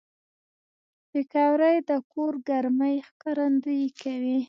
پکورې 1.09 1.75
د 1.89 1.91
کور 2.11 2.33
ګرمۍ 2.49 2.95
ښکارندويي 3.07 3.89
کوي 4.01 4.37